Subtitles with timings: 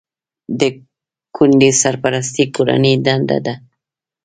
[0.59, 0.61] د
[1.35, 3.55] کونډې سرپرستي د کورنۍ دنده ده.